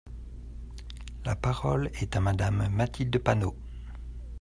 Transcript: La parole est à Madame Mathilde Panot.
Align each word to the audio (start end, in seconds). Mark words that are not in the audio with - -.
La 1.25 1.35
parole 1.35 1.91
est 2.01 2.15
à 2.15 2.19
Madame 2.21 2.67
Mathilde 2.71 3.19
Panot. 3.19 3.55